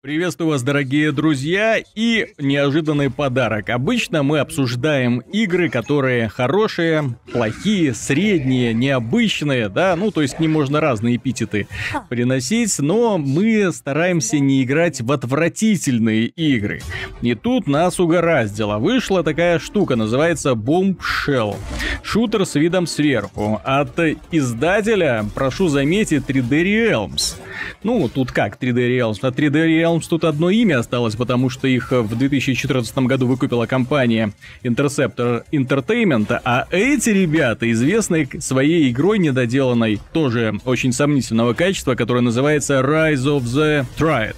[0.00, 3.68] Приветствую вас, дорогие друзья, и неожиданный подарок.
[3.68, 10.52] Обычно мы обсуждаем игры, которые хорошие, плохие, средние, необычные, да, ну, то есть к ним
[10.52, 11.66] можно разные эпитеты
[12.08, 16.80] приносить, но мы стараемся не играть в отвратительные игры.
[17.20, 18.78] И тут нас угораздило.
[18.78, 21.56] Вышла такая штука, называется Bombshell.
[22.04, 23.60] Шутер с видом сверху.
[23.64, 23.98] От
[24.30, 27.34] издателя, прошу заметить, 3D Realms.
[27.82, 29.18] Ну, тут как 3D Realms?
[29.22, 34.32] На 3D Realms тут одно имя осталось, потому что их в 2014 году выкупила компания
[34.62, 42.80] Interceptor Entertainment, а эти ребята известны своей игрой недоделанной, тоже очень сомнительного качества, которая называется
[42.80, 44.36] Rise of the Triad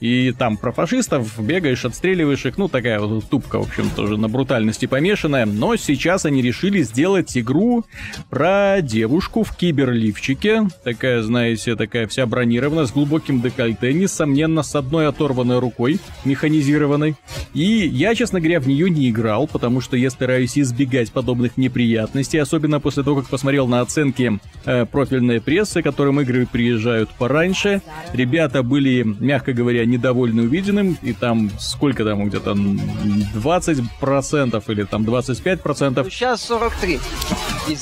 [0.00, 4.28] и там про фашистов бегаешь, отстреливаешь их, ну такая вот тупка, в общем, тоже на
[4.28, 7.84] брутальности помешанная, но сейчас они решили сделать игру
[8.28, 15.08] про девушку в киберлифчике, такая, знаете, такая вся бронированная, с глубоким декольте, несомненно, с одной
[15.08, 17.16] оторванной рукой, механизированной,
[17.54, 22.38] и я, честно говоря, в нее не играл, потому что я стараюсь избегать подобных неприятностей,
[22.38, 27.80] особенно после того, как посмотрел на оценки э, профильной прессы, которым игры приезжают пораньше,
[28.12, 36.02] ребята были, мягко говоря, недовольны увиденным, и там сколько там где-то 20% или там 25%.
[36.02, 37.00] Ну, сейчас 43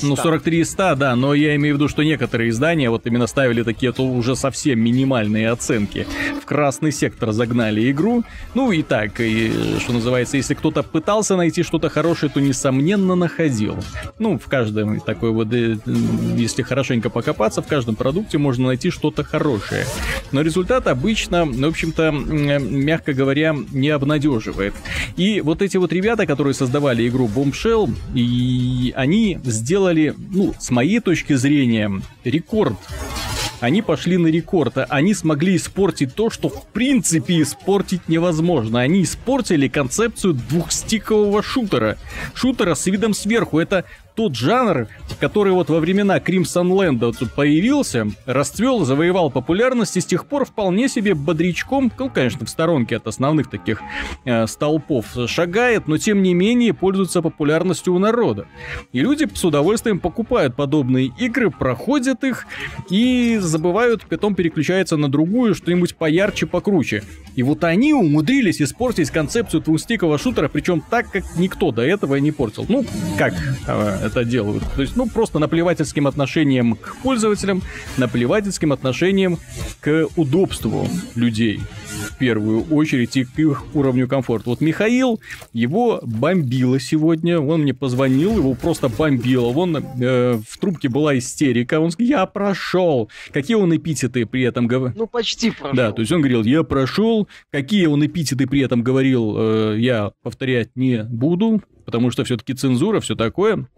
[0.02, 3.26] Ну, 43 из 100, да, но я имею в виду, что некоторые издания вот именно
[3.26, 6.06] ставили такие то уже совсем минимальные оценки.
[6.42, 8.24] В красный сектор загнали игру.
[8.54, 13.76] Ну и так, и, что называется, если кто-то пытался найти что-то хорошее, то несомненно находил.
[14.18, 15.76] Ну, в каждом такой вот, э,
[16.36, 19.84] если хорошенько покопаться, в каждом продукте можно найти что-то хорошее.
[20.32, 24.74] Но результат обычно, в общем общем-то, мягко говоря, не обнадеживает.
[25.16, 31.00] И вот эти вот ребята, которые создавали игру Bombshell, и они сделали, ну, с моей
[31.00, 31.90] точки зрения,
[32.24, 32.76] рекорд
[33.60, 34.74] они пошли на рекорд.
[34.90, 38.80] Они смогли испортить то, что в принципе испортить невозможно.
[38.80, 41.96] Они испортили концепцию двухстикового шутера.
[42.34, 43.58] Шутера с видом сверху.
[43.58, 43.84] Это
[44.14, 44.88] тот жанр,
[45.18, 50.44] который вот во времена Crimson Land тут появился, расцвел, завоевал популярность и с тех пор
[50.44, 53.80] вполне себе бодрячком, ну, конечно, в сторонке от основных таких
[54.24, 58.46] э, столпов шагает, но тем не менее пользуется популярностью у народа.
[58.92, 62.46] И люди с удовольствием покупают подобные игры, проходят их
[62.90, 67.02] и забывают, потом переключаются на другую, что-нибудь поярче, покруче.
[67.34, 72.30] И вот они умудрились испортить концепцию двустикового шутера, причем так, как никто до этого не
[72.30, 72.64] портил.
[72.68, 72.84] Ну,
[73.18, 73.34] как
[73.66, 74.62] э, это делают.
[74.76, 77.62] То есть, ну, просто наплевательским отношением к пользователям,
[77.96, 79.38] наплевательским отношением
[79.80, 81.60] к удобству людей
[82.04, 84.50] в первую очередь и к их уровню комфорта.
[84.50, 85.20] Вот Михаил,
[85.52, 89.50] его бомбило сегодня, он мне позвонил, его просто бомбило.
[89.52, 93.10] Вон э, в трубке была истерика, он сказал, я прошел.
[93.32, 94.96] Какие он эпитеты при этом говорил?
[94.96, 95.76] Ну, почти прошел.
[95.76, 97.28] Да, то есть он говорил, я прошел.
[97.50, 103.00] Какие он эпитеты при этом говорил, э, я повторять не буду, потому что все-таки цензура,
[103.00, 103.68] все такое.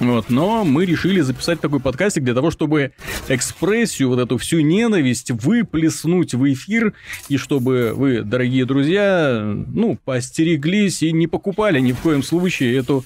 [0.00, 2.92] Вот, но мы решили записать такой подкастик для того, чтобы
[3.28, 6.94] экспрессию, вот эту всю ненависть выплеснуть в эфир,
[7.28, 13.04] и чтобы вы, дорогие друзья, ну, постереглись и не покупали ни в коем случае эту,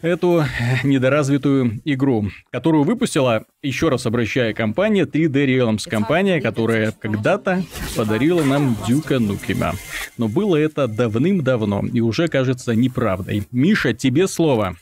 [0.00, 0.44] эту
[0.82, 7.64] недоразвитую игру, которую выпустила, еще раз обращая, компания 3D Realms, компания, которая когда-то
[7.96, 9.74] подарила нам Дюка Нукима.
[10.16, 13.44] Но было это давным-давно и уже кажется неправдой.
[13.50, 14.76] Миша, тебе слово.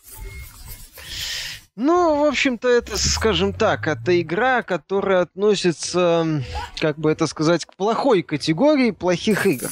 [1.85, 6.45] Ну, в общем-то, это, скажем так, это игра, которая относится,
[6.79, 9.69] как бы это сказать, к плохой категории плохих игр.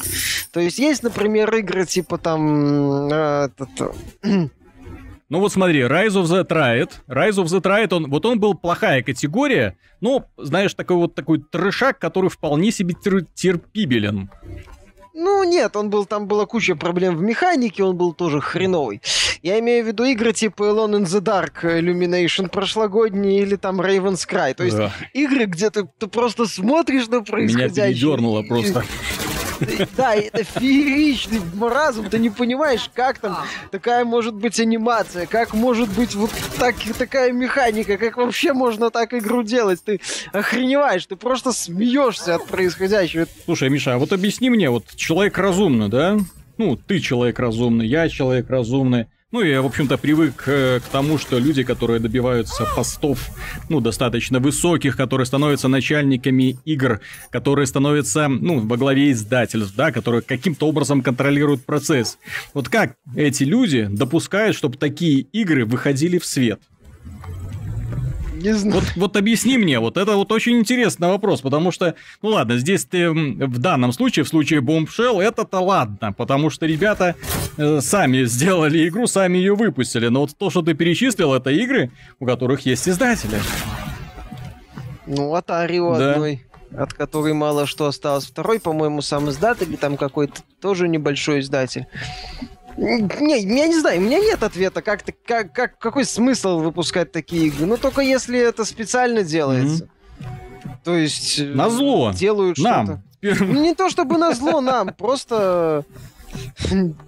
[0.52, 3.08] То есть есть, например, игры типа там...
[3.12, 3.94] Э, этот,
[4.24, 6.90] ну вот смотри, Rise of the Triad.
[7.06, 11.40] Rise of the Triad, он, вот он был плохая категория, но, знаешь, такой вот такой
[11.40, 14.30] трешак, который вполне себе тер- терпибелен.
[15.22, 19.02] Ну, нет, он был, там была куча проблем в механике, он был тоже хреновый.
[19.42, 24.26] Я имею в виду игры типа Alone in the Dark, Illumination прошлогодние или там Raven's
[24.26, 24.54] Cry.
[24.54, 24.90] То есть да.
[25.12, 27.84] игры, где ты, ты просто смотришь на происходящее.
[27.84, 28.82] Меня передернуло просто.
[29.96, 33.38] Да, это фееричный маразм, ты не понимаешь, как там
[33.70, 39.14] такая может быть анимация, как может быть вот так, такая механика, как вообще можно так
[39.14, 39.82] игру делать.
[39.84, 40.00] Ты
[40.32, 43.26] охреневаешь, ты просто смеешься от происходящего.
[43.44, 46.18] Слушай, Миша, а вот объясни мне, вот человек разумный, да?
[46.58, 49.06] Ну, ты человек разумный, я человек разумный.
[49.32, 53.28] Ну, я, в общем-то, привык э, к тому, что люди, которые добиваются постов,
[53.68, 57.00] ну, достаточно высоких, которые становятся начальниками игр,
[57.30, 62.18] которые становятся, ну, во главе издательств, да, которые каким-то образом контролируют процесс.
[62.54, 66.60] Вот как эти люди допускают, чтобы такие игры выходили в свет?
[68.40, 68.80] Не знаю.
[68.80, 72.84] Вот, вот объясни мне, вот это вот очень интересный вопрос, потому что, ну ладно, здесь
[72.84, 77.16] ты в данном случае, в случае Bombshell, это-то ладно, потому что ребята
[77.58, 81.90] э, сами сделали игру, сами ее выпустили, но вот то, что ты перечислил, это игры,
[82.18, 83.38] у которых есть издатели.
[85.06, 86.12] Ну, Атарио Да.
[86.12, 86.46] одной,
[86.76, 88.26] от которой мало что осталось.
[88.26, 91.86] Второй, по-моему, сам издатель, там какой-то тоже небольшой издатель.
[92.80, 97.48] Не, я не знаю, у меня нет ответа, как, как, как, какой смысл выпускать такие
[97.48, 97.66] игры.
[97.66, 99.88] Ну, только если это специально делается.
[100.82, 101.38] То есть...
[101.38, 102.12] э, Назло.
[102.14, 102.70] Делают что-то.
[102.70, 103.02] Нам.
[103.22, 105.84] Ну, не то чтобы на зло нам, просто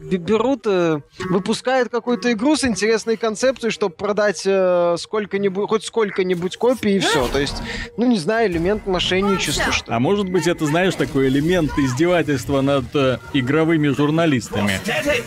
[0.00, 6.96] берут, э, выпускают какую-то игру с интересной концепцией, чтобы продать э, сколько-нибудь, хоть сколько-нибудь копий
[6.96, 7.28] и все.
[7.28, 7.62] То есть,
[7.96, 12.84] ну не знаю, элемент мошенничества, что А может быть, это, знаешь, такой элемент издевательства над
[12.94, 14.80] э, игровыми журналистами.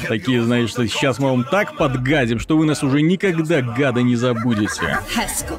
[0.08, 4.16] Такие, знаешь, что сейчас мы вам так подгадим, что вы нас уже никогда, гада, не
[4.16, 5.00] забудете.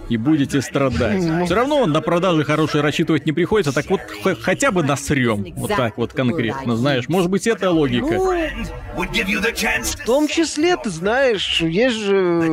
[0.09, 1.23] И будете страдать.
[1.47, 4.01] Все равно на продажи хорошие рассчитывать не приходится, так вот
[4.41, 5.47] хотя бы насрем.
[5.57, 7.09] Вот так вот конкретно, знаешь.
[7.09, 8.26] Может быть, это логика.
[8.27, 12.53] В том числе, ты знаешь, есть же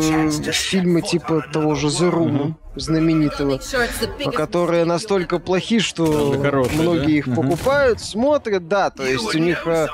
[0.52, 3.60] фильмы типа того же The Room, знаменитого,
[4.34, 7.12] которые настолько плохи, что хорошие, многие да?
[7.12, 7.36] их Мгм.
[7.36, 9.88] покупают, смотрят, да, то есть у них э,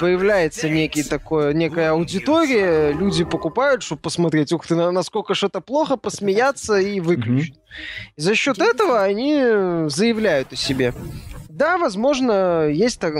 [0.00, 5.60] появляется некий такое, некая аудитория, люди покупают, чтобы посмотреть, ух ты, на- насколько же это
[5.60, 7.54] плохо, посмеяться и выключить.
[8.16, 10.92] И за счет этого они э, заявляют о себе.
[11.48, 13.14] Да, возможно, есть так,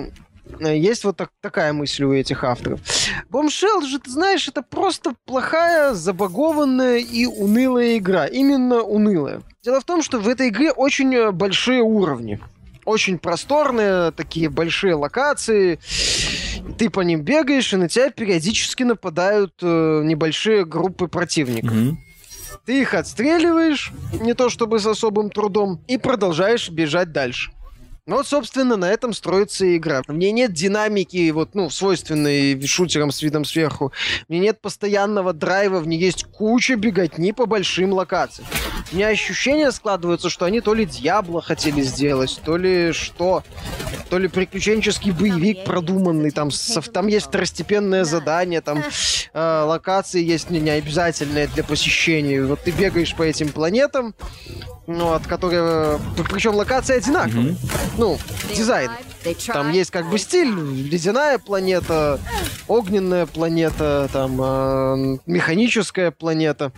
[0.60, 2.80] есть вот так- такая мысль у этих авторов.
[3.30, 8.26] Bombshell же, ты знаешь, это просто плохая, забагованная и унылая игра.
[8.26, 9.42] Именно унылая.
[9.62, 12.40] Дело в том, что в этой игре очень э, большие уровни.
[12.84, 15.80] Очень просторные, такие большие локации.
[16.78, 21.72] Ты по ним бегаешь, и на тебя периодически нападают э, небольшие группы противников.
[21.72, 21.98] Мгм.
[22.64, 27.52] Ты их отстреливаешь, не то чтобы с особым трудом, и продолжаешь бежать дальше.
[28.08, 30.02] Ну вот, собственно, на этом строится игра.
[30.06, 33.92] В ней нет динамики, вот, ну, свойственной шутерам с видом сверху.
[34.28, 38.46] В ней нет постоянного драйва, в ней есть куча беготни по большим локациям.
[38.92, 43.42] У меня ощущение складывается, что они то ли Дьябло хотели сделать, то ли что.
[44.08, 48.84] То ли приключенческий боевик продуманный, там, со- там есть второстепенное задание, там
[49.32, 52.44] э, локации есть не, не обязательные для посещения.
[52.44, 54.14] Вот ты бегаешь по этим планетам,
[54.86, 55.98] ну, от которые...
[56.30, 57.52] Причем локации одинаковые.
[57.52, 57.58] Мгм.
[57.98, 58.18] Ну,
[58.54, 58.90] дизайн.
[59.48, 62.20] Там есть как бы стиль, ледяная планета,
[62.68, 66.70] огненная планета, там э, механическая планета.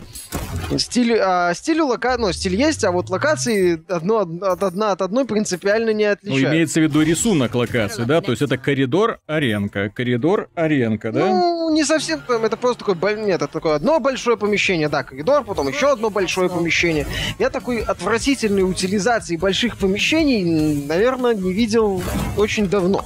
[0.79, 2.17] Стиль, а, стиль у лока...
[2.19, 6.49] ну, стиль есть, а вот локации одно, от, одна от одной принципиально не Ну, отличаются.
[6.51, 8.23] имеется в виду рисунок локации, да?
[8.23, 11.27] То есть это коридор, аренка, коридор, аренка, да?
[11.29, 15.69] Ну, не совсем, это просто боль- нет, это такое одно большое помещение, да, коридор, потом
[15.69, 17.07] еще одно большое помещение.
[17.39, 22.01] Я такой отвратительной утилизации больших помещений, наверное, не видел
[22.37, 23.05] очень давно.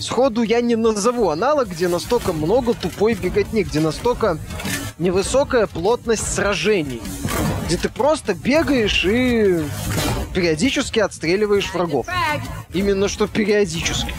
[0.00, 4.38] Сходу я не назову аналог, где настолько много тупой беготни, где настолько
[4.98, 7.02] невысокая плотность сражений,
[7.66, 9.62] где ты просто бегаешь и
[10.34, 12.06] периодически отстреливаешь врагов.
[12.72, 14.14] Именно что периодически.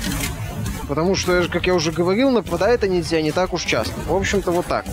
[0.87, 3.93] Потому что, как я уже говорил, нападают они тебя не так уж часто.
[4.07, 4.85] В общем-то, вот так.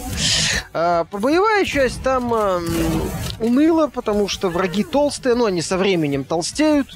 [0.73, 3.03] А, боевая часть там а, м,
[3.41, 6.89] уныло, потому что враги толстые, но они со временем толстеют.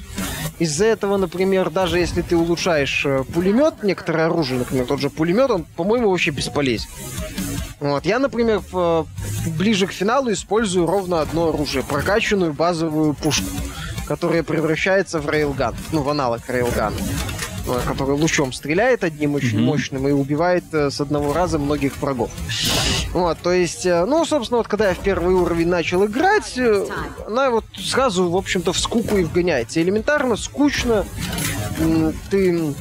[0.59, 5.51] Из-за этого, например, даже если ты улучшаешь э, пулемет, некоторое оружие, например, тот же пулемет,
[5.51, 6.89] он, по-моему, вообще бесполезен.
[7.79, 8.05] Вот.
[8.07, 9.05] Я, например, в-
[9.57, 13.45] ближе к финалу использую ровно одно оружие, прокачанную базовую пушку,
[14.07, 17.36] которая превращается в рейлган, ну, в аналог рейлгана э,
[17.85, 19.65] который лучом стреляет одним очень Мгм.
[19.65, 22.31] мощным и убивает э, с одного раза многих врагов.
[23.13, 26.85] Вот, то есть, э, ну, собственно, вот когда я в первый уровень начал играть, э,
[27.25, 29.81] она вот сразу, в общем-то, в скуку и вгоняется.
[29.81, 31.05] Элементарно, скучно,
[32.29, 32.73] ты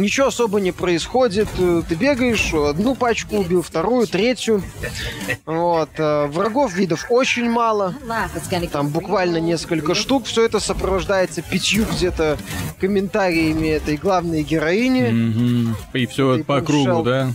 [0.00, 4.62] ничего особо не происходит, э, ты бегаешь, одну пачку убил, вторую, третью.
[5.46, 7.94] Вот, э, врагов видов очень мало.
[8.72, 10.26] Там буквально несколько штук.
[10.26, 12.38] Все это сопровождается пятью где-то
[12.80, 15.10] комментариями этой главной героини.
[15.10, 15.76] Мгм.
[15.92, 17.32] И все по кругу, да?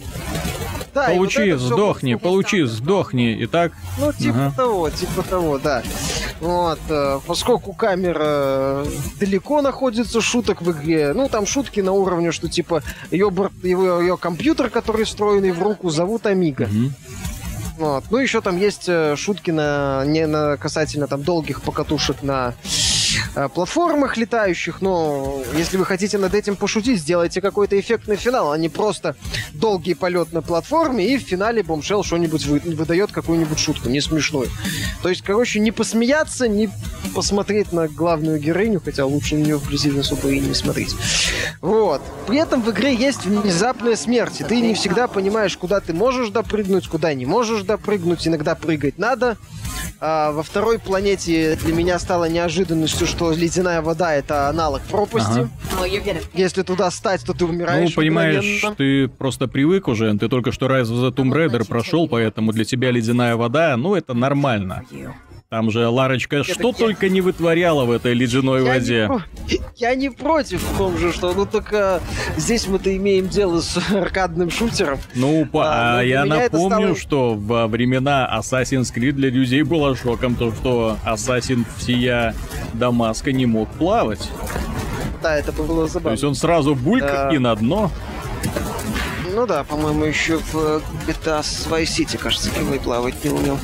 [0.96, 3.34] Да, вот Получи, всё сдохни, вот- получи, сдохни.
[3.34, 4.54] И так, Ну, типа Ага.
[4.56, 5.84] того, типа того, да.
[6.40, 8.86] Вот, э, поскольку камера
[9.20, 13.30] далеко находится шуток в игре, ну, там шутки на уровне, что, типа, ее,
[13.64, 16.66] его, ее компьютер, который встроенный в руку, зовут Амиго.
[16.68, 16.94] мгм.
[17.78, 18.06] Вот.
[18.10, 22.54] Ну, еще там есть э, шутки на, не на касательно там долгих покатушек на
[23.54, 28.70] платформах летающих, но если вы хотите над этим пошутить, сделайте какой-то эффектный финал, а не
[28.70, 29.16] просто
[29.54, 34.50] долгий полет на платформе, и в финале Бомшел что-нибудь вы, выдает какую-нибудь шутку, не смешную.
[35.02, 36.70] То есть, короче, не посмеяться, не
[37.14, 40.96] посмотреть на главную героиню, хотя лучше на нее вблизи особо и не смотреть.
[41.62, 42.02] Вот.
[42.28, 46.30] При этом в игре есть внезапная смерть, и ты не всегда понимаешь, куда ты можешь
[46.30, 49.38] допрыгнуть, куда не можешь допрыгнуть, иногда прыгать надо.
[50.00, 55.50] А, во второй планете для меня стало неожиданностью, что ледяная вода это аналог пропасти.
[55.80, 56.20] Ага.
[56.34, 57.90] Если туда стать, то ты умираешь.
[57.90, 58.76] Ну, понимаешь, мгновенно.
[58.76, 62.66] ты просто привык уже, ты только что Rise of the Tomb Raider прошел, поэтому для
[62.66, 64.84] тебя ледяная вода, ну, это нормально.
[65.56, 69.10] Там же Ларочка что так я- только не вытворяла в этой ледяной Я воде.
[69.50, 72.02] не, я не против в том же, что ну только
[72.36, 75.00] здесь мы-то имеем дело с аркадным шутером.
[75.14, 79.30] Ну, по- А, а ну, для я напомню, стало- что во времена Assassin's Creed для
[79.30, 82.36] людей было шоком то, что Ассасин всея
[82.74, 84.30] Дамаска не мог плавать.
[85.24, 86.12] Да, это было То забавно.
[86.16, 87.30] есть он сразу бульк Да.
[87.34, 87.92] и на дно.
[89.34, 93.58] Ну да, по-моему, еще в э, GTA Vice City, кажется, Герой плавать не умел.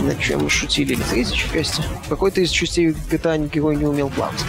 [0.00, 0.94] На чем мы шутили?
[0.94, 1.82] Или в третьей части?
[2.06, 4.40] В какой-то из частей GTA герой не умел плавать.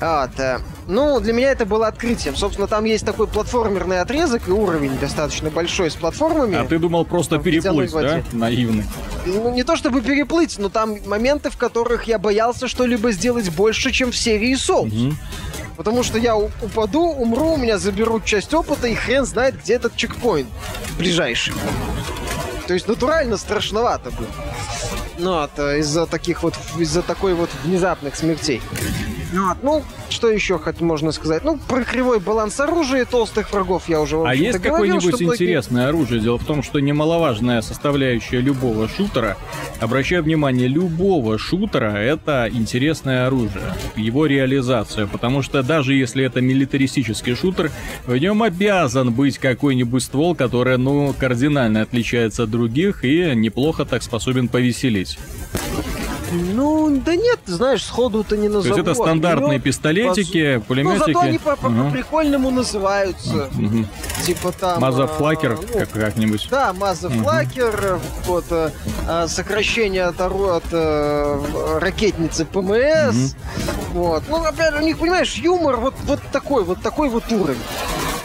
[0.00, 2.36] Вот, э, ну, для меня это было открытием.
[2.36, 6.56] Собственно, там есть такой платформерный отрезок и уровень достаточно большой с платформами.
[6.56, 8.22] А ты думал просто Там переплыть, да?
[8.32, 8.84] Наивный.
[9.26, 13.90] Ну, не то чтобы переплыть, но там моменты, в которых я боялся что-либо сделать больше,
[13.90, 14.86] чем в серии Souls.
[14.94, 15.18] Мгм.
[15.76, 19.94] Потому что я упаду, умру, у меня заберут часть опыта, и хрен знает, где этот
[19.94, 20.48] чекпоинт
[20.98, 21.54] ближайший.
[22.68, 24.28] То есть натурально страшновато было.
[25.16, 28.60] Ну, это из-за таких вот, из-за такой вот внезапных смертей.
[29.32, 29.56] Вот.
[29.62, 31.44] Ну, что еще хоть можно сказать?
[31.44, 35.88] Ну, про кривой баланс оружия и толстых врагов я уже, А есть какое-нибудь многие- интересное
[35.88, 36.20] оружие?
[36.20, 39.36] Дело в том, что немаловажная составляющая любого шутера,
[39.80, 47.34] обращаю внимание, любого шутера это интересное оружие, его реализация, потому что даже если это милитаристический
[47.34, 47.70] шутер,
[48.06, 54.02] в нем обязан быть какой-нибудь ствол, который, ну, кардинально отличается от других и неплохо так
[54.02, 55.18] способен повеселить.
[56.32, 58.76] Ну, да нет, знаешь, сходу-то не То назову.
[58.76, 60.98] есть это стандартные Ну, пистолетики, Ну, пулеметики.
[61.06, 61.86] зато они по- по- Мгм.
[61.86, 63.48] по-прикольному называются.
[63.52, 63.88] Мгм.
[64.24, 64.80] Типа там...
[64.80, 66.48] Мазафлакер, а, ну, как- как-нибудь.
[66.50, 68.70] Да, мазафлакер, вот, э,
[69.06, 73.34] а, сокращение от, от э, ракетницы ПМС.
[73.92, 74.22] Вот.
[74.28, 77.58] Ну, опять же, у них, понимаешь, юмор вот, вот такой, вот такой вот уровень.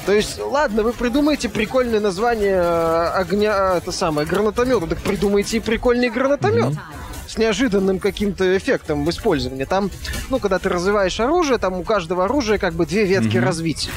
[0.05, 5.59] То есть, ладно, вы придумаете прикольное название э, огня, это самое, гранатомета, так придумайте и
[5.61, 6.73] прикольный гранатомет.
[7.33, 9.63] С неожиданным каким-то эффектом в использовании.
[9.63, 9.89] Там,
[10.29, 13.45] ну, когда ты развиваешь оружие, там у каждого оружия как бы две ветки Мгм.
[13.45, 13.89] развития.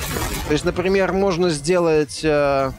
[0.47, 2.71] То есть, например, можно сделать э,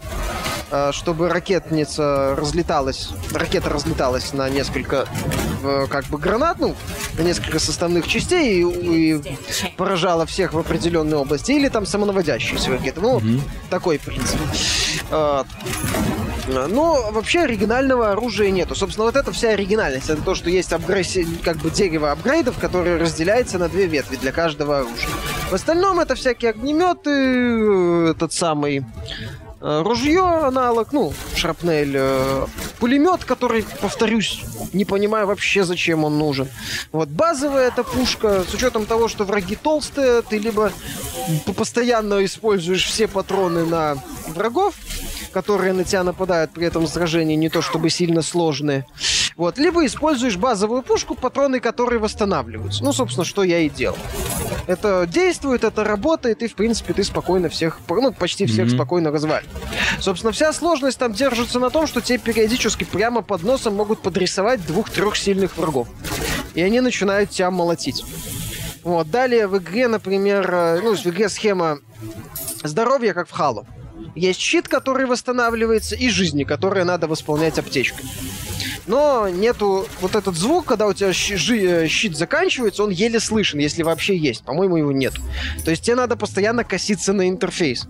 [0.72, 5.06] э, чтобы ракетница разлеталась, ракета разлеталась на несколько
[5.64, 6.74] э, как бы гранат, ну,
[7.20, 9.38] на несколько составных частей и, и
[9.78, 13.00] поражала всех в определенной области, или там самонаводящиеся ракеты.
[13.00, 13.44] Ну, Мгм.
[13.70, 14.40] такой принцип.
[16.48, 18.76] Но вообще оригинального оружия нету.
[18.76, 20.10] Собственно, вот это вся оригинальность.
[20.10, 24.32] Это то, что есть апгресси- как бы дерево апгрейдов, которое разделяется на две ветви для
[24.32, 25.10] каждого оружия.
[25.50, 28.86] В остальном это всякие огнеметы, э, этот самый
[29.60, 32.46] э, ружье аналог, ну, шрапнель, э,
[32.80, 34.42] пулемет, который, повторюсь,
[34.74, 36.48] не понимаю вообще, зачем он нужен.
[36.92, 40.72] Вот базовая эта пушка, с учетом того, что враги толстые, ты либо
[41.56, 44.76] постоянно используешь все патроны на врагов,
[45.38, 48.88] которые на тебя нападают при этом сражении, не то чтобы сильно сложные.
[49.36, 52.84] Вот, либо используешь базовую пушку, патроны которые восстанавливаются.
[52.84, 53.98] Ну, собственно, что я и делал.
[54.66, 58.76] Это действует, это работает, и, в принципе, ты спокойно всех, ну, почти всех Мгм.
[58.78, 59.48] спокойно развалишь.
[60.00, 64.66] Собственно, вся сложность там держится на том, что тебе периодически прямо под носом могут подрисовать
[64.66, 65.88] двух-трех сильных врагов.
[66.56, 68.04] И они начинают тебя молотить.
[68.84, 71.78] Вот, далее в игре, например, э, ну, в игре схема
[72.64, 73.68] здоровья, как в Halo.
[74.18, 78.04] Есть щит, который восстанавливается, и жизни, которые надо восполнять аптечкой.
[78.88, 83.60] Но нету вот этот звук, когда у тебя щи- э, щит заканчивается, он еле слышен,
[83.60, 84.44] если вообще есть.
[84.44, 85.22] По-моему, его нету.
[85.64, 87.86] То есть тебе надо постоянно коситься на интерфейс.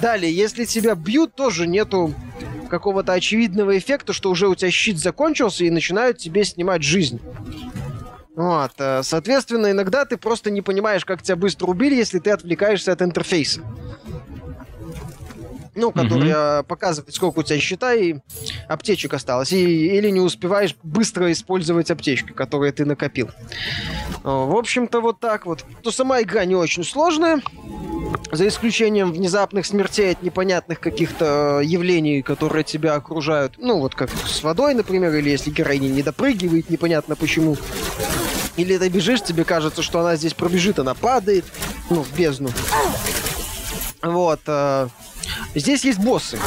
[0.00, 2.14] Далее, если тебя бьют, тоже нету
[2.70, 7.20] какого-то очевидного эффекта, что уже у тебя щит закончился и начинают тебе снимать жизнь.
[8.34, 12.92] Вот, э, соответственно, иногда ты просто не понимаешь, как тебя быстро убили, если ты отвлекаешься
[12.92, 13.60] от интерфейса.
[15.76, 18.16] Ну, который э, показывает, сколько у тебя счета и
[18.66, 19.52] аптечек осталось.
[19.52, 23.30] И, или не успеваешь быстро использовать аптечки, которые ты накопил.
[24.24, 25.64] О, В общем-то, вот так вот.
[25.82, 27.42] То сама игра не очень сложная.
[28.32, 33.54] За исключением внезапных смертей от непонятных каких-то э, явлений, которые тебя окружают.
[33.58, 37.56] Ну, вот как с водой, например, или если героиня не допрыгивает, непонятно почему.
[38.56, 41.44] Или ты бежишь, тебе кажется, что она здесь пробежит, она падает,
[41.90, 42.50] ну, в бездну.
[44.02, 44.40] Вот.
[45.54, 46.38] Здесь есть боссы.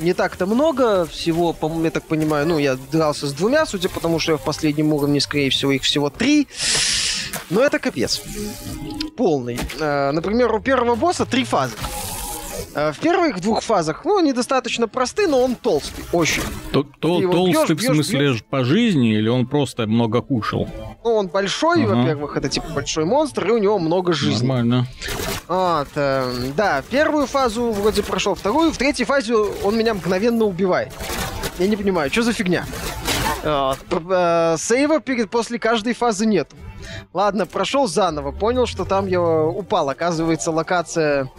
[0.00, 4.00] Не так-то много, всего, по-моему, я так понимаю, ну, я дрался с двумя, судя по
[4.00, 6.46] тому, что я в последнем уровне, скорее всего, их всего три.
[7.50, 8.22] Но это капец.
[9.16, 9.58] Полный.
[9.80, 11.74] Э, Например, у первого босса три фазы.
[12.74, 16.42] Э, В первых двух фазах, ну, они достаточно просты, но он толстый, очень.
[16.72, 20.68] То- то- толстый бьёшь, в смысле бьёшь, ж по жизни или он просто много кушал?
[21.08, 21.94] Ну, он большой, Ага.
[21.94, 24.46] во-первых, это типа большой монстр, и у него много жизни.
[24.46, 24.86] Нормально.
[25.46, 30.92] Вот, э, да, первую фазу вроде прошел, вторую, в третьей фазе он меня мгновенно убивает.
[31.58, 32.66] Я не понимаю, что за фигня?
[33.42, 36.50] Э, э, Сейва перед, после каждой фазы нет.
[37.14, 39.88] Ладно, прошел заново, понял, что там я упал.
[39.88, 41.30] Оказывается, локация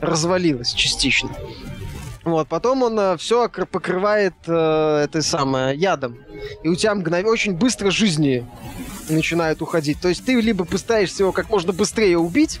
[0.00, 1.30] развалилась частично.
[2.22, 6.16] Вот, потом он все покрывает э, это самое ядом.
[6.62, 8.46] И у тебя мгновенно очень быстро жизни
[9.08, 10.00] начинают уходить.
[10.00, 12.60] То есть ты либо пытаешься его как можно быстрее убить,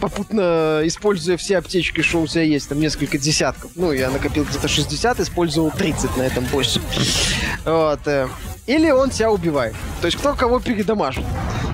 [0.00, 3.70] попутно используя все аптечки, что у тебя есть, там несколько десятков.
[3.74, 6.80] Ну, я накопил где-то 60, использовал 30 на этом боссе.
[7.64, 8.00] Вот.
[8.06, 8.28] э.
[8.66, 9.74] Или он тебя убивает.
[10.00, 11.24] То есть кто кого передамажит.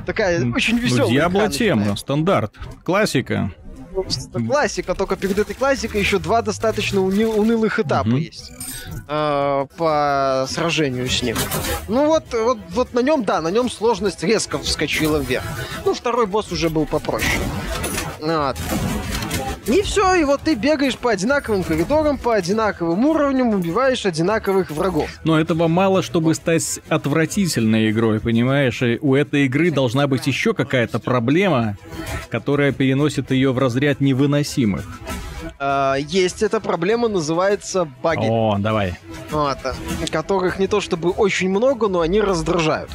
[0.07, 1.11] Такая очень Ну, веселая.
[1.11, 3.53] Дьябло тема, стандарт, классика.
[4.33, 8.17] Классика, только перед этой классикой еще два достаточно уни- унылых этапа Мгм.
[8.17, 8.51] есть
[9.09, 11.37] э, по сражению с ним.
[11.89, 15.45] Ну вот, вот, вот на нем, да, на нем сложность резко вскочила вверх.
[15.85, 17.31] Ну, второй босс уже был попроще.
[18.21, 18.57] Вот.
[19.67, 25.11] И все, и вот ты бегаешь по одинаковым коридорам, по одинаковым уровням, убиваешь одинаковых врагов.
[25.23, 28.83] Но этого мало, чтобы стать отвратительной игрой, понимаешь?
[28.83, 31.77] И у этой игры должна быть еще какая-то проблема,
[32.31, 34.87] которая переносит ее в разряд невыносимых.
[35.59, 38.27] Э, есть эта проблема, называется баги.
[38.29, 38.99] О, давай.
[39.31, 39.59] Вот,
[40.11, 42.91] которых не то чтобы очень много, но они раздражают.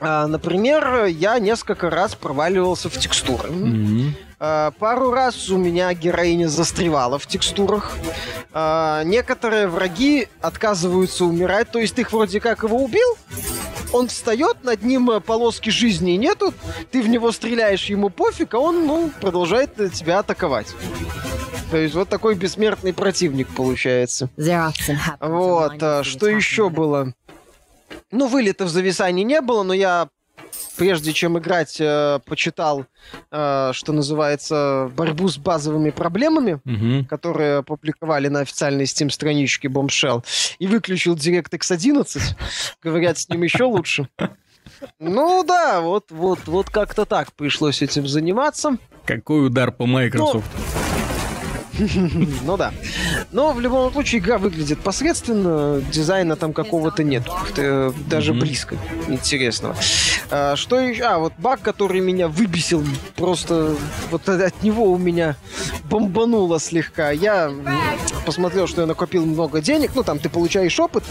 [0.00, 3.50] А, например, я несколько раз проваливался в текстуры.
[3.50, 4.14] Мгм.
[4.40, 7.96] А, пару раз у меня героиня застревала в текстурах.
[8.52, 13.16] А, некоторые враги отказываются умирать, то есть ты их вроде как его убил,
[13.92, 16.52] он встает, над ним э, полоски жизни нету,
[16.90, 20.68] ты в него стреляешь, ему пофиг, а он, ну, продолжает э, тебя атаковать.
[21.70, 24.30] То есть вот такой бессмертный противник получается.
[25.20, 27.12] Вот, что еще было?
[28.10, 30.08] Ну, вылетов зависаний не было, но я,
[30.78, 32.86] прежде чем играть, э, почитал,
[33.30, 37.04] э, что называется, борьбу с базовыми проблемами, Мгм.
[37.06, 40.24] которые опубликовали на официальной Steam страничке Bombshell,
[40.58, 42.36] и выключил DirectX 11.
[42.82, 44.08] Говорят, с ним еще лучше.
[45.00, 48.76] Ну да, вот, вот, вот как-то так пришлось этим заниматься.
[49.04, 50.46] Какой удар по Microsoft.
[52.44, 52.72] Ну да.
[53.32, 57.22] Но в любом случае игра выглядит посредственно, дизайна там какого-то нет.
[57.56, 59.76] э, Даже близко интересного.
[60.30, 61.04] А, Что еще?
[61.04, 62.84] А, вот баг, который меня выбесил,
[63.16, 63.76] просто
[64.10, 65.36] вот от него у меня
[65.84, 67.10] бомбануло слегка.
[67.10, 67.52] Я
[68.26, 69.92] посмотрел, что я накопил много денег.
[69.94, 71.04] Ну, там ты получаешь опыт,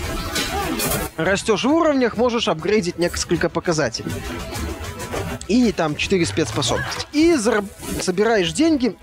[1.17, 4.11] растешь в уровнях, можешь апгрейдить несколько показателей.
[5.47, 7.07] И там 4 спецспособности.
[7.13, 7.69] И зараб-
[8.01, 8.97] собираешь деньги,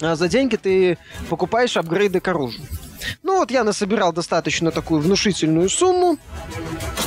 [0.00, 2.66] за деньги ты покупаешь апгрейды к оружию.
[3.22, 6.18] Ну вот я насобирал достаточно такую внушительную сумму.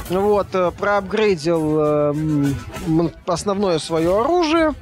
[0.10, 2.14] Вот, э, проапгрейдил э,
[3.26, 4.74] основное свое оружие.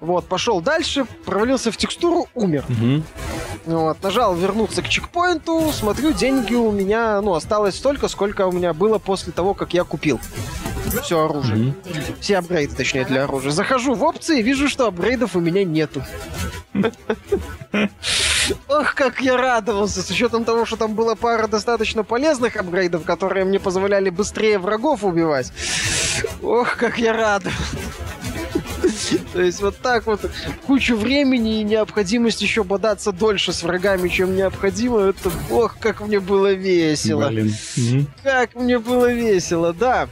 [0.00, 2.64] Вот, пошел дальше, провалился в текстуру, умер.
[2.68, 3.04] Мгм.
[3.66, 8.72] Вот, нажал вернуться к чекпоинту, смотрю, деньги у меня, ну, осталось столько, сколько у меня
[8.72, 10.18] было после того, как я купил
[11.02, 11.56] все оружие.
[11.56, 11.74] Мгм.
[12.20, 13.52] Все апгрейды, точнее, для оружия.
[13.52, 16.02] Захожу в опции, вижу, что апгрейдов у меня нету.
[18.68, 23.44] Ох, как я радовался, с учетом того, что там была пара достаточно полезных апгрейдов, которые
[23.44, 25.52] мне позволяли быстрее врагов убивать.
[26.42, 27.76] Ох, как я радовался.
[29.32, 30.20] То есть вот так вот
[30.66, 36.20] кучу времени и необходимость еще бодаться дольше с врагами, чем необходимо, это, ох, как мне
[36.20, 37.28] было весело.
[37.28, 37.54] Блин.
[38.22, 40.08] Как мне было весело, да.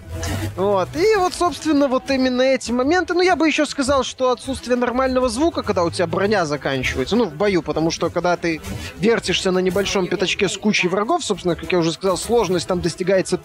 [0.56, 0.88] Вот.
[0.96, 3.14] И вот, собственно, вот именно эти моменты.
[3.14, 7.24] Ну, я бы еще сказал, что отсутствие нормального звука, когда у тебя броня заканчивается, ну,
[7.24, 8.60] в бою, потому что когда ты
[8.98, 13.40] вертишься на небольшом пятачке с кучей врагов, собственно, как я уже сказал, сложность там достигается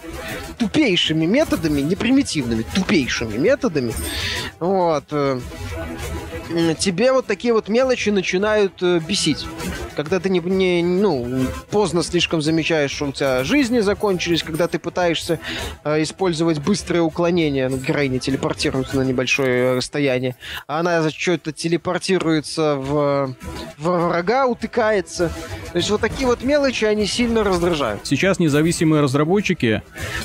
[0.57, 3.93] тупейшими методами, не примитивными, тупейшими методами.
[4.59, 5.05] Вот.
[5.23, 5.39] uh,
[6.77, 9.45] Тебе вот такие вот мелочи начинают э, бесить.
[9.95, 14.79] Когда ты не, не, ну, поздно слишком замечаешь, что у тебя жизни закончились, когда ты
[14.79, 15.39] пытаешься
[15.83, 20.35] э, использовать быстрое уклонение, ну, героиня телепортируется на небольшое расстояние,
[20.67, 23.35] а она за что-то телепортируется в,
[23.77, 25.31] в врага, утыкается,
[25.71, 28.05] То есть вот такие вот мелочи, они сильно раздражают.
[28.05, 29.81] Сейчас независимые разработчики,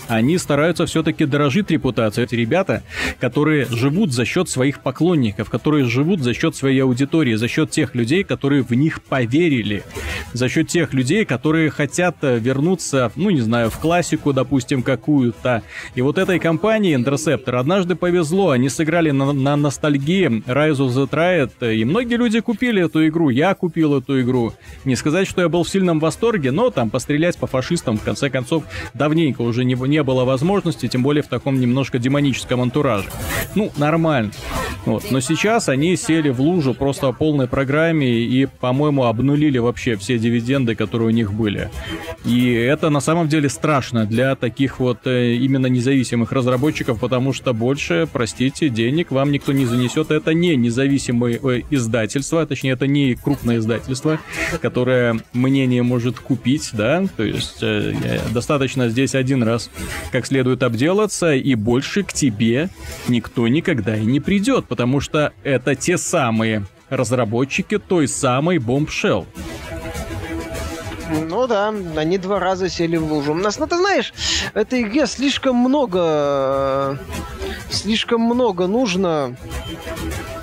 [0.06, 2.24] они стараются все-таки дорожить репутацией.
[2.24, 2.82] Эти ребята,
[3.20, 7.94] которые живут за счет своих поклонников, которые живут за счет своей аудитории, за счет тех
[7.94, 9.84] людей, которые в них поверили,
[10.32, 15.62] за счет тех людей, которые хотят э, вернуться, ну не знаю, в классику, допустим, какую-то.
[15.94, 21.08] И вот этой компании Interceptor однажды повезло, они сыграли на, на ностальгии Rise of the
[21.08, 24.52] Triad, и многие люди купили эту игру, я купил эту игру.
[24.84, 28.30] Не сказать, что я был в сильном восторге, но там пострелять по фашистам, в конце
[28.30, 33.08] концов, давненько уже не, не было возможности, тем более в таком немножко демоническом антураже.
[33.54, 34.32] Ну, нормально.
[34.84, 35.10] Вот.
[35.10, 40.18] Но сейчас они сели в лужу просто по полной программе и, по-моему, обнулили вообще все
[40.18, 41.70] дивиденды, которые у них были.
[42.24, 47.52] И это на самом деле страшно для таких вот э, именно независимых разработчиков, потому что
[47.52, 50.10] больше, простите, денег вам никто не занесет.
[50.10, 54.18] Это не независимое э, издательство, точнее, это не крупное издательство,
[54.62, 57.94] которое мнение может купить, да, то есть э,
[58.32, 59.70] достаточно здесь один раз
[60.12, 62.70] как следует обделаться, и больше к тебе
[63.08, 69.24] никто никогда и не придет, потому что это те самые разработчики той самой Bombshell.
[71.30, 73.32] Ну да, они два раза сели в лужу.
[73.32, 74.12] У нас, ну ты знаешь,
[74.52, 76.98] этой игре слишком много...
[77.70, 79.34] Слишком много нужно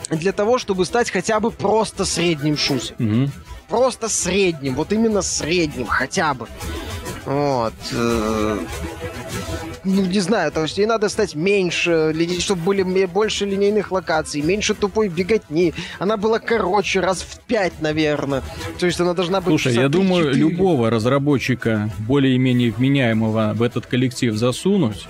[0.09, 3.25] для того, чтобы стать хотя бы просто средним шутером.
[3.25, 3.31] Угу.
[3.67, 6.47] Просто средним, вот именно средним, хотя бы.
[7.25, 7.73] Вот.
[9.85, 14.73] Ну, не знаю, то есть ей надо стать меньше, чтобы были больше линейных локаций, меньше
[14.73, 15.73] тупой беготни.
[15.99, 18.41] Она была короче, раз в пять, наверное.
[18.79, 19.49] То есть она должна быть...
[19.49, 20.33] Слушай, я думаю, 3-4.
[20.33, 25.07] любого разработчика более-менее вменяемого в этот коллектив засунуть,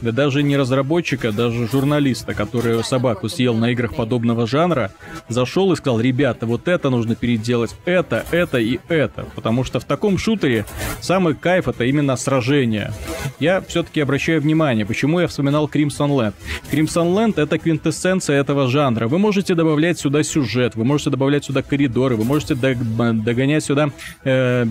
[0.00, 4.90] да даже не разработчика, даже журналиста, который собаку съел на играх подобного жанра,
[5.28, 9.26] зашел и сказал, ребята, вот это нужно переделать, это, это и это.
[9.34, 10.64] Потому что в таком шутере
[11.02, 12.92] самый кайф это именно сражение.
[13.38, 16.34] Я все-таки обращаю внимание, почему я вспоминал Crimson Land.
[16.70, 19.08] Crimson Land это квинтэссенция этого жанра.
[19.08, 22.78] Вы можете добавлять сюда сюжет, вы можете добавлять сюда коридоры, вы можете дог-
[23.24, 23.90] догонять сюда,
[24.22, 24.64] э,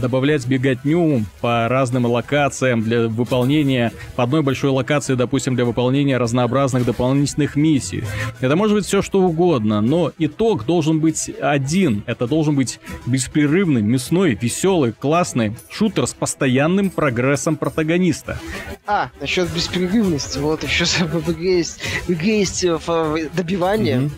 [0.00, 6.84] добавлять беготню по разным локациям для выполнения, по одной большой локации, допустим, для выполнения разнообразных
[6.84, 8.04] дополнительных миссий.
[8.38, 12.04] Это может быть все что угодно, но итог должен быть один.
[12.06, 18.38] Это должен быть беспрерывный, мясной, веселый, классный шутер с постоянным прогрессом протагониста.
[18.86, 24.10] А, насчет беспрерывности, вот еще в игре есть, в игре есть э, фа- добивание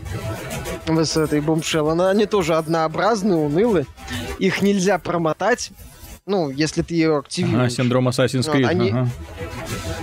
[0.86, 1.04] Мгм.
[1.04, 1.88] с этой бомбшел.
[1.90, 3.86] Она, они тоже однообразные, унылые.
[4.38, 5.70] Их нельзя промотать.
[6.24, 7.72] Ну, если ты ее Ага, активируешь.
[7.72, 8.66] синдром Assassin's Вот, Creed.
[8.66, 9.08] они- ага.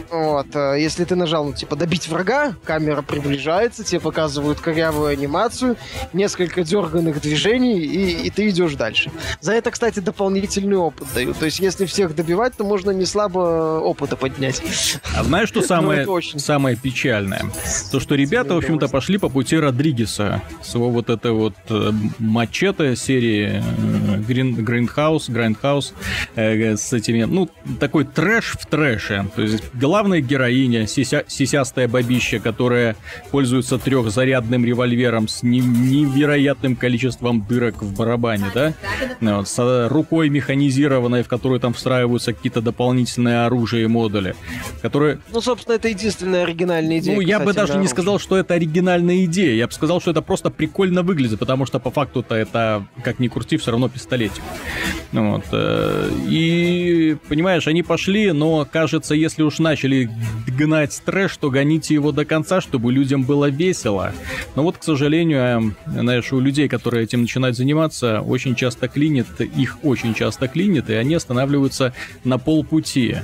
[0.09, 5.77] Вот, э, если ты нажал, ну, типа, добить врага, камера приближается, тебе показывают корявую анимацию,
[6.13, 9.11] несколько дерганных движений, и, и ты идешь дальше.
[9.41, 11.37] За это, кстати, дополнительный опыт дают.
[11.37, 14.61] То есть, если всех добивать, то можно не слабо опыта поднять.
[15.15, 17.43] А знаешь, что самое, это очень- самое печальное?
[17.91, 20.41] То, что ребята, в общем-то, пошли по пути Родригеса.
[20.63, 25.93] С его вот этой вот э, мачете серии э, Grindhouse
[26.35, 29.27] э, с этими, ну, такой трэш в трэше.
[29.35, 29.63] То есть
[29.99, 32.95] главная героиня, сися- сисястая бабища, которая
[33.31, 38.73] пользуется трехзарядным револьвером с не- невероятным количеством дырок в барабане, да?
[39.19, 44.35] Вот, с рукой механизированной, в которую там встраиваются какие-то дополнительные оружия и модули,
[44.81, 47.15] которые Ну, собственно, это единственная оригинальная идея.
[47.15, 49.53] ну, я бы даже не сказал, что это оригинальная идея.
[49.53, 53.27] Я бы сказал, что это просто прикольно выглядит, потому что по факту-то это, как ни
[53.27, 54.41] крути, все равно пистолетик.
[55.11, 55.43] Вот.
[55.51, 59.88] э, И, понимаешь, они пошли, но, кажется, если уж начали
[60.47, 64.11] гнать трэш, то гоните его до конца, чтобы людям было весело.
[64.55, 69.27] Но вот, к сожалению, э, знаешь, у людей, которые этим начинают заниматься, очень часто клинит,
[69.39, 73.17] их очень часто клинит, и они останавливаются на полпути.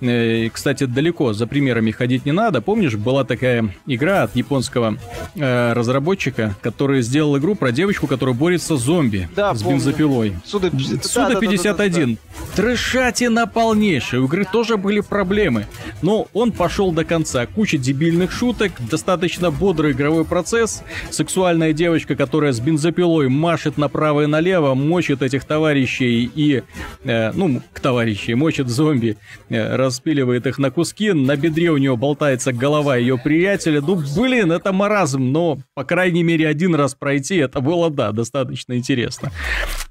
[0.00, 2.60] Э, и, Кстати, далеко за примерами ходить не надо.
[2.60, 4.96] Помнишь, была такая игра от японского
[5.36, 9.78] э, разработчика, который сделал игру про девочку, которая борется с зомби Да, с помню.
[9.78, 10.32] бензопилой.
[10.44, 10.70] Суда,
[11.02, 12.18] Суда 51.
[12.56, 14.20] Трешатина полнейшая.
[14.20, 15.66] У игры тоже были проблемы.
[16.02, 17.46] Но он пошел до конца.
[17.46, 20.82] Куча дебильных шуток, достаточно бодрый игровой процесс.
[21.10, 26.62] Сексуальная девочка, которая с бензопилой машет направо и налево, мочит этих товарищей и...
[27.04, 29.16] э, ну, к товарищей, мочит зомби,
[29.48, 31.12] э, распиливает их на куски.
[31.12, 33.80] На бедре у нее болтается голова ее приятеля.
[33.80, 38.76] Ну, блин, это маразм, но, по крайней мере, один раз пройти, это было, да, достаточно
[38.76, 39.30] интересно.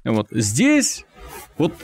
[0.04, 0.28] Вот.
[0.30, 1.04] Здесь
[1.58, 1.74] вот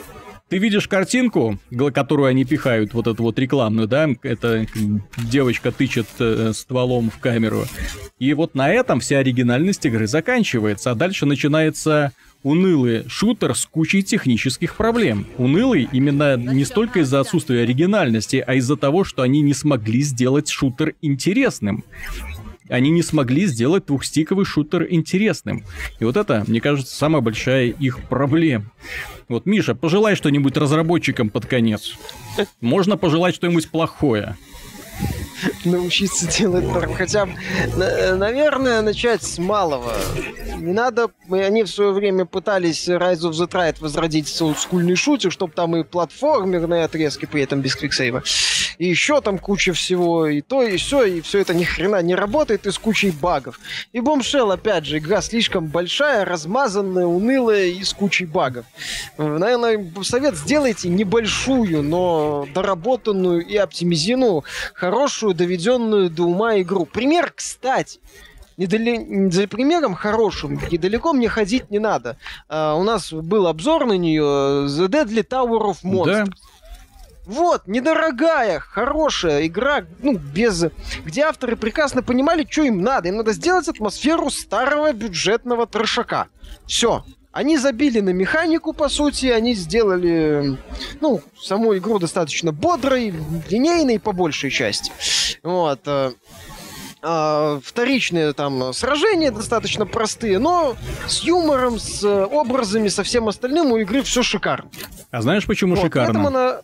[0.49, 1.59] ты видишь картинку,
[1.93, 4.65] которую они пихают, вот эту вот рекламную, да, это
[5.17, 7.65] девочка тычет э, стволом в камеру.
[8.19, 14.03] И вот на этом вся оригинальность игры заканчивается, а дальше начинается унылый шутер с кучей
[14.03, 15.27] технических проблем.
[15.37, 20.49] Унылый именно не столько из-за отсутствия оригинальности, а из-за того, что они не смогли сделать
[20.49, 21.83] шутер интересным
[22.69, 25.63] они не смогли сделать двухстиковый шутер интересным.
[25.99, 28.65] И вот это, мне кажется, самая большая их проблема.
[29.27, 31.95] Вот, Миша, пожелай что-нибудь разработчикам под конец.
[32.61, 34.37] Можно пожелать что-нибудь плохое.
[35.71, 37.33] Научиться делать хотя бы,
[38.15, 39.93] наверное, начать с малого.
[40.57, 45.53] Не надо, они в свое время пытались Rise of the Triad возродить олдскульный шутер, чтобы
[45.53, 48.23] там и платформерные отрезки при этом без квиксейва.
[48.77, 52.15] И еще там куча всего, и то, и все, и все это ни хрена не
[52.15, 53.59] работает, и с кучей багов.
[53.93, 58.65] И Bombshell, опять же, игра слишком большая, размазанная, унылая и с кучей багов.
[59.17, 66.85] Наверное, совет сделайте небольшую, но доработанную и оптимизированную, хорошую, доведенную до ума игру.
[66.85, 67.99] Пример, кстати,
[68.57, 69.29] недали...
[69.29, 72.17] за примером хорошим, недалеко мне ходить не надо.
[72.49, 76.25] Uh, у нас был обзор на нее The Deadly Tower of Monsters.
[76.25, 76.31] Да.
[77.25, 80.65] Вот, недорогая, хорошая игра, ну, без...
[81.03, 83.09] Где авторы прекрасно понимали, что им надо.
[83.09, 86.27] Им надо сделать атмосферу старого бюджетного трешака.
[86.65, 87.03] Все.
[87.37, 90.57] Они забили на механику, по сути, они сделали,
[91.01, 93.13] ну, саму игру достаточно бодрой,
[93.47, 94.91] линейной по большей части.
[95.43, 95.81] Вот.
[95.85, 96.13] Э,
[97.03, 103.77] а, вторичные там сражения достаточно простые, но с юмором, с образами, со всем остальным у
[103.77, 104.71] игры все шикарно.
[105.11, 106.27] А знаешь, почему вот, шикарно?
[106.27, 106.61] Она...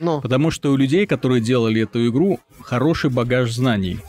[0.00, 0.20] Ну.
[0.20, 4.00] Потому что у людей, которые делали эту игру, хороший багаж знаний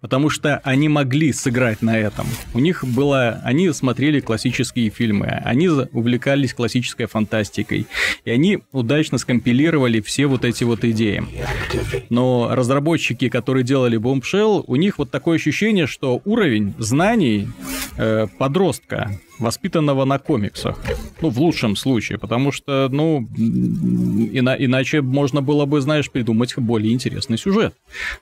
[0.00, 2.26] потому что они могли сыграть на этом.
[2.54, 3.40] У них было...
[3.44, 7.86] Они смотрели классические фильмы, они увлекались классической фантастикой,
[8.24, 11.22] и они удачно скомпилировали все вот эти вот идеи.
[12.10, 17.48] Но разработчики, которые делали Bombshell, у них вот такое ощущение, что уровень знаний
[17.96, 20.78] э, подростка воспитанного на комиксах.
[21.20, 23.28] Ну, в лучшем случае, потому что, ну,
[24.32, 27.74] ина- иначе можно было бы, знаешь, придумать более интересный сюжет,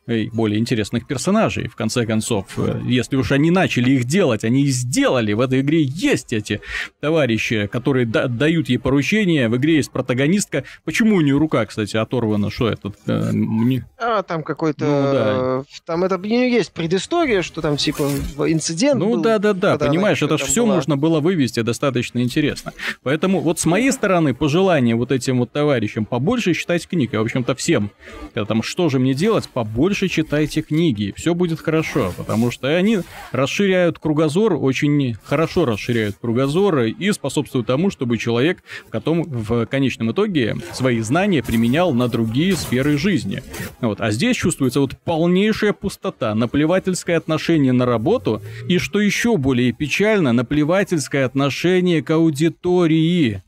[0.06, 2.46] и более интересных персонажей, в конце концов.
[2.84, 5.32] Если уж они начали их делать, они и сделали.
[5.32, 6.60] В этой игре есть эти
[7.00, 9.48] товарищи, которые да- дают ей поручения.
[9.48, 10.64] В игре есть протагонистка.
[10.84, 12.50] Почему у нее рука, кстати, оторвана?
[12.50, 12.92] Что это?
[13.06, 13.84] Э, не...
[13.98, 14.84] А, там какой-то...
[14.84, 15.64] Ну, да.
[15.84, 18.08] Там это у нее есть предыстория, что там, типа,
[18.46, 20.76] инцидент Ну, да-да-да, понимаешь, это же все была...
[20.76, 22.72] можно было было вывести достаточно интересно.
[23.02, 27.22] Поэтому вот с моей стороны пожелание вот этим вот товарищам побольше читать книг, и, в
[27.22, 27.90] общем-то, всем.
[28.34, 29.48] Потому что же мне делать?
[29.48, 32.98] Побольше читайте книги, все будет хорошо, потому что они
[33.32, 40.56] расширяют кругозор, очень хорошо расширяют кругозор и способствуют тому, чтобы человек потом в конечном итоге
[40.74, 43.42] свои знания применял на другие сферы жизни.
[43.80, 44.02] Вот.
[44.02, 50.34] А здесь чувствуется вот полнейшая пустота, наплевательское отношение на работу, и что еще более печально,
[50.34, 53.42] наплевательское родительское отношение к аудитории.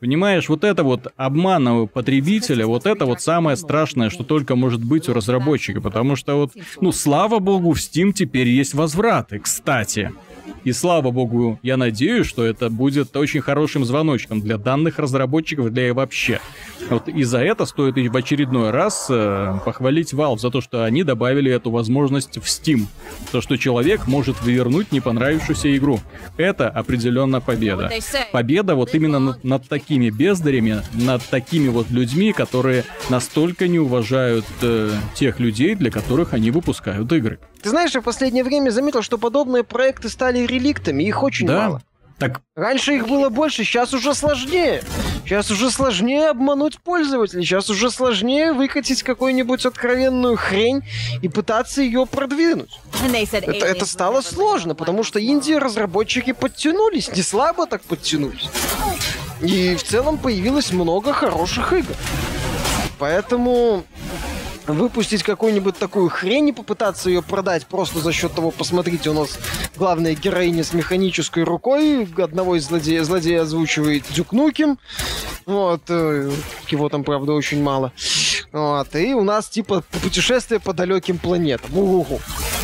[0.00, 5.08] Понимаешь, вот это вот обман потребителя, вот это вот самое страшное, что только может быть
[5.08, 10.12] у разработчика, потому что вот, ну, слава богу, в Steam теперь есть возвраты, кстати.
[10.64, 15.88] И слава богу, я надеюсь, что это будет очень хорошим звоночком для данных разработчиков, для
[15.88, 16.40] и вообще.
[16.88, 21.02] Вот и за это стоит в очередной раз э, похвалить Valve за то, что они
[21.04, 22.86] добавили эту возможность в Steam.
[23.32, 26.00] То, что человек может вывернуть не понравившуюся игру.
[26.36, 27.90] Это определенно победа.
[28.32, 34.44] Победа вот именно над, над такими бездарями, над такими вот людьми, которые настолько не уважают
[34.60, 37.38] э, тех людей, для которых они выпускают игры.
[37.62, 41.68] Ты знаешь, я в последнее время заметил, что подобные проекты стали реликтами, их очень да?
[41.68, 41.82] мало.
[42.18, 42.40] Так...
[42.54, 44.82] Раньше их было больше, сейчас уже сложнее.
[45.24, 50.82] Сейчас уже сложнее обмануть пользователей, сейчас уже сложнее выкатить какую-нибудь откровенную хрень
[51.20, 52.80] и пытаться ее продвинуть.
[53.56, 58.48] Это, это стало сложно, потому что инди-разработчики подтянулись, не слабо так подтянулись.
[59.40, 61.94] И в целом появилось много хороших игр.
[62.98, 63.84] Поэтому
[64.66, 69.38] выпустить какую-нибудь такую хрень и попытаться ее продать просто за счет того, посмотрите, у нас
[69.76, 74.78] главная героиня с механической рукой, одного из злодея, злодея озвучивает Дюк Нукем,
[75.46, 76.30] вот, э,
[76.68, 77.92] его там, правда, очень мало,
[78.52, 82.20] вот, и у нас, типа, путешествие по далеким планетам, угу,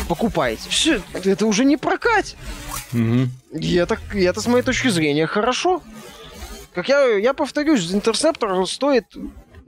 [0.07, 0.69] покупайте.
[0.69, 2.35] Все, это уже не прокать.
[2.93, 3.59] Угу.
[3.59, 5.81] И это, и это, с моей точки зрения, хорошо.
[6.73, 9.05] Как я, я повторюсь, Интерсептор стоит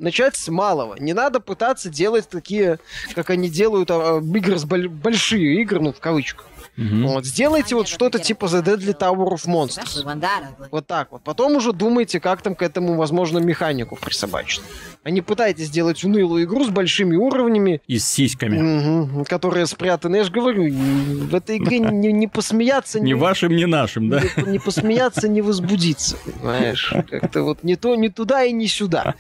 [0.02, 0.96] начать с малого.
[1.00, 2.80] Не надо пытаться делать такие,
[3.16, 6.48] как они делают, а, игры с большие игры, ну, в кавычках.
[6.78, 7.08] Мгм.
[7.08, 10.68] Вот, сделайте вот что-то типа The Deadly Tower of Monsters.
[10.72, 11.22] Вот так вот.
[11.22, 14.62] Потом уже думайте, как там к этому, возможно, механику присобачить.
[15.04, 18.58] А не пытайтесь сделать унылую игру с большими уровнями, И с сиськами.
[18.58, 20.18] мгм, которые спрятаны.
[20.18, 24.22] Я же говорю, в этой игре не, не посмеяться, Ни вашим, ни нашим, да?
[24.38, 26.94] не, не посмеяться, не возбудиться, понимаешь?
[27.10, 29.16] Как-то вот не то, не туда и не сюда.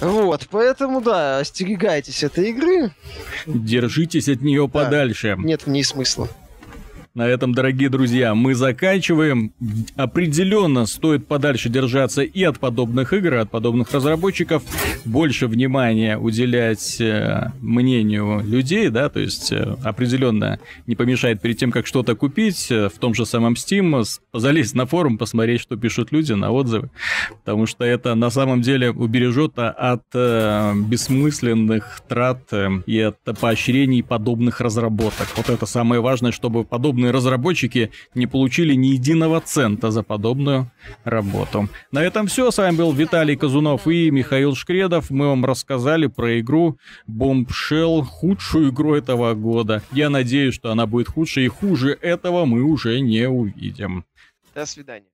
[0.00, 2.90] Вот, поэтому, да, остерегайтесь этой игры.
[3.46, 5.36] Держитесь от нее подальше.
[5.38, 6.28] Нет в ней смысла.
[7.14, 9.52] На этом, дорогие друзья, мы заканчиваем.
[9.94, 14.64] Определенно стоит подальше держаться и от подобных игр, и от подобных разработчиков.
[15.04, 21.70] Больше внимания уделять э, мнению людей, да, то есть э, определенно не помешает перед тем,
[21.70, 26.10] как что-то купить, э, в том же самом Steam, залезть на форум, посмотреть, что пишут
[26.10, 26.90] люди на отзывы,
[27.44, 32.52] потому что это на самом деле убережет от бессмысленных трат
[32.86, 35.28] и от поощрений подобных разработок.
[35.36, 36.64] Вот это самое важное, чтобы
[37.04, 40.70] подобные разработчики не получили ни единого цента за подобную
[41.04, 41.68] работу.
[41.92, 42.50] На этом все.
[42.50, 45.10] С вами был Виталий Казунов и Михаил Шкредов.
[45.10, 49.82] Мы вам рассказали про игру Bombshell, худшую игру этого года.
[49.92, 54.04] Я надеюсь, что она будет худше, и хуже этого мы уже не увидим.
[54.54, 55.06] До свидания.